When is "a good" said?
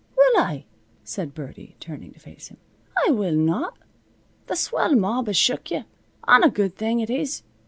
6.43-6.75